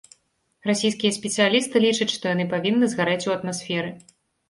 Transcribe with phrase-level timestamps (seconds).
[0.69, 3.97] Расійскія спецыялісты лічаць, што яны павінны згарэць у атмасферы.